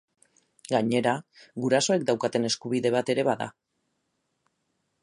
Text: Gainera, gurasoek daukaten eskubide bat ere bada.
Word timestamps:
Gainera, 0.71 1.13
gurasoek 1.65 2.07
daukaten 2.09 2.51
eskubide 2.51 2.95
bat 2.99 3.13
ere 3.17 3.31
bada. 3.31 3.51